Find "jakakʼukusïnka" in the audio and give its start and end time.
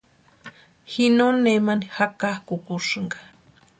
1.95-3.19